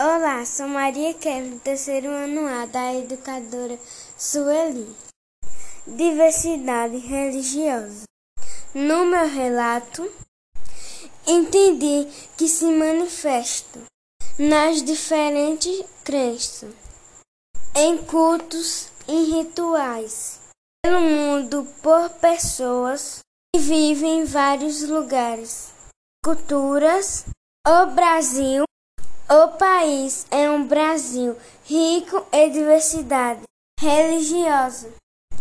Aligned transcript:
Olá, 0.00 0.46
sou 0.46 0.68
Maria 0.68 1.12
Kevin, 1.12 1.58
terceiro 1.58 2.08
ano 2.08 2.46
A 2.46 2.66
da 2.66 2.94
educadora 2.94 3.76
Sueli. 4.16 4.94
Diversidade 5.84 6.98
religiosa. 6.98 8.04
No 8.72 9.04
meu 9.04 9.26
relato, 9.28 10.08
entendi 11.26 12.06
que 12.36 12.46
se 12.46 12.66
manifesta 12.66 13.80
nas 14.38 14.84
diferentes 14.84 15.84
crenças, 16.04 16.72
em 17.74 17.98
cultos 17.98 18.90
e 19.08 19.32
rituais, 19.32 20.38
pelo 20.80 21.00
mundo 21.00 21.66
por 21.82 22.08
pessoas 22.20 23.18
que 23.52 23.60
vivem 23.60 24.20
em 24.20 24.24
vários 24.24 24.80
lugares, 24.82 25.72
culturas. 26.24 27.24
O 27.66 27.86
Brasil 27.86 28.62
o 29.30 29.48
país 29.58 30.26
é 30.30 30.50
um 30.50 30.66
Brasil 30.66 31.36
rico 31.66 32.26
em 32.32 32.50
diversidade 32.50 33.42
religiosa, 33.78 34.90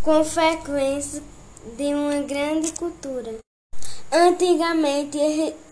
com 0.03 0.25
frequência 0.25 1.23
de 1.77 1.93
uma 1.93 2.21
grande 2.21 2.73
cultura. 2.73 3.37
Antigamente 4.11 5.17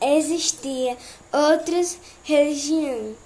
existia 0.01 0.97
outras 1.31 1.99
religiões 2.23 3.17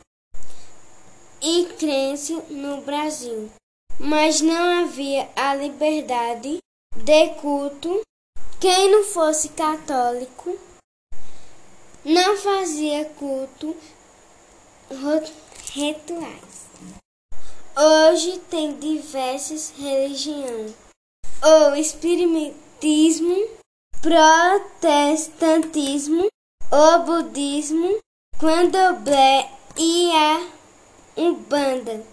e 1.39 1.65
crenças 1.77 2.43
no 2.49 2.81
Brasil, 2.81 3.51
mas 3.99 4.41
não 4.41 4.83
havia 4.83 5.29
a 5.35 5.53
liberdade 5.53 6.57
de 6.95 7.29
culto. 7.35 8.01
Quem 8.59 8.91
não 8.91 9.03
fosse 9.03 9.49
católico 9.49 10.57
não 12.03 12.35
fazia 12.37 13.05
culto 13.05 13.75
rituais. 15.73 16.69
Hoje 17.77 18.39
tem 18.49 18.77
diversas 18.77 19.73
religiões. 19.77 20.73
O 21.41 21.73
espiritismo, 21.75 23.47
protestantismo, 24.01 26.27
o 26.71 26.99
budismo, 26.99 27.97
candomblé 28.39 29.49
e 29.77 30.11
a 30.11 30.47
umbanda. 31.15 32.03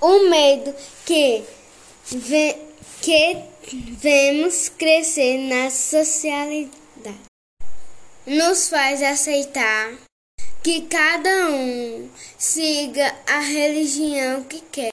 O 0.00 0.28
medo 0.28 0.74
que, 1.04 1.44
ve, 2.04 2.56
que 3.00 3.44
vemos 3.98 4.68
crescer 4.68 5.38
na 5.38 5.70
sociedade 5.70 6.70
nos 8.26 8.68
faz 8.68 9.02
aceitar 9.02 9.96
que 10.62 10.82
cada 10.82 11.48
um 11.48 12.08
siga 12.36 13.14
a 13.26 13.40
religião 13.40 14.42
que 14.44 14.60
quer. 14.60 14.88